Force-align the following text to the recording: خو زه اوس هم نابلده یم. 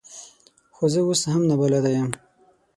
خو 0.75 0.83
زه 0.93 0.99
اوس 1.05 1.21
هم 1.33 1.41
نابلده 1.49 1.89
یم. 1.97 2.09